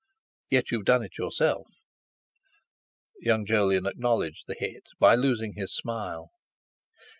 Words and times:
"Yet 0.49 0.71
you've 0.71 0.85
done 0.85 1.03
it 1.03 1.19
yourself!" 1.19 1.67
Young 3.19 3.45
Jolyon 3.45 3.85
acknowledged 3.85 4.45
the 4.47 4.55
hit 4.57 4.87
by 4.97 5.13
losing 5.13 5.53
his 5.53 5.71
smile. 5.75 6.31